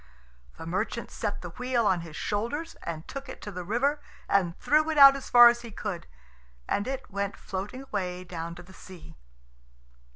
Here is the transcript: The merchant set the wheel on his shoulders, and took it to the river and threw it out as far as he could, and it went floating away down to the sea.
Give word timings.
The 0.57 0.65
merchant 0.65 1.11
set 1.11 1.43
the 1.43 1.49
wheel 1.51 1.85
on 1.85 2.01
his 2.01 2.15
shoulders, 2.15 2.73
and 2.81 3.07
took 3.07 3.29
it 3.29 3.39
to 3.43 3.51
the 3.51 3.63
river 3.63 4.01
and 4.27 4.57
threw 4.57 4.89
it 4.89 4.97
out 4.97 5.15
as 5.15 5.29
far 5.29 5.47
as 5.47 5.61
he 5.61 5.69
could, 5.69 6.07
and 6.67 6.87
it 6.87 7.11
went 7.11 7.37
floating 7.37 7.83
away 7.83 8.23
down 8.23 8.55
to 8.55 8.63
the 8.63 8.73
sea. 8.73 9.15